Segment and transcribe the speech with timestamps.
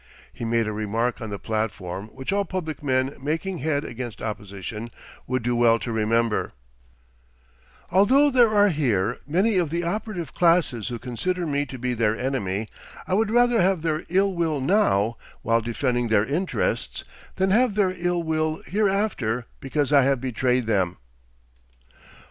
[0.33, 4.89] He made a remark on the platform which all public men making head against opposition
[5.27, 6.53] would do well to remember:
[7.91, 12.17] "Although there are here many of the operative classes who consider me to be their
[12.17, 12.67] enemy,
[13.07, 17.03] I would rather have their ill will now, while defending their interests,
[17.35, 20.97] than have their ill will hereafter because I have betrayed them."